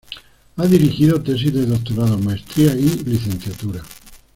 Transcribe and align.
Ha 0.55 0.65
dirigido 0.65 1.21
tesis 1.21 1.53
de 1.53 1.67
doctorado, 1.67 2.17
maestría 2.17 2.73
y 2.73 2.89
licenciatura. 3.05 3.83